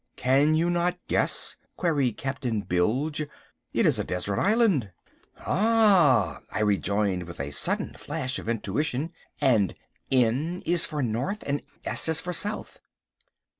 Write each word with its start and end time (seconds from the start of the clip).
"Can 0.15 0.55
you 0.55 0.71
not 0.71 0.97
guess?" 1.07 1.57
queried 1.77 2.17
Captain 2.17 2.61
Bilge. 2.61 3.21
"It 3.71 3.85
is 3.85 3.99
a 3.99 4.03
desert 4.03 4.39
island." 4.39 4.91
"Ah!" 5.45 6.41
I 6.51 6.61
rejoined 6.61 7.27
with 7.27 7.39
a 7.39 7.51
sudden 7.51 7.93
flash 7.93 8.39
of 8.39 8.49
intuition, 8.49 9.11
"and 9.39 9.75
N 10.11 10.63
is 10.65 10.87
for 10.87 11.03
North 11.03 11.43
and 11.45 11.61
S 11.85 12.09
is 12.09 12.19
for 12.19 12.33
South." 12.33 12.79